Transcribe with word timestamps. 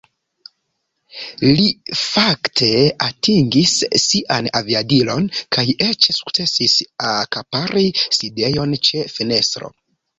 Li 1.59 1.65
fakte 1.99 2.71
atingis 3.09 3.75
sian 4.07 4.51
aviadilon 4.63 5.31
kaj 5.59 5.69
eĉ 5.91 6.11
sukcesis 6.19 6.81
akapari 7.15 7.89
sidejon 8.05 8.79
ĉe 8.91 9.09
fenestro. 9.17 9.77